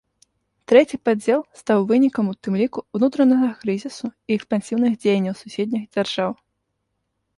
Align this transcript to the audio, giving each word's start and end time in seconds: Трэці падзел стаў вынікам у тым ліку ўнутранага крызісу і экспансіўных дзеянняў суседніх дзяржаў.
Трэці 0.71 0.97
падзел 1.09 1.41
стаў 1.59 1.83
вынікам 1.91 2.25
у 2.31 2.33
тым 2.47 2.53
ліку 2.63 2.79
ўнутранага 2.99 3.47
крызісу 3.61 4.07
і 4.31 4.39
экспансіўных 4.39 4.91
дзеянняў 5.05 5.35
суседніх 5.43 5.83
дзяржаў. 5.93 6.31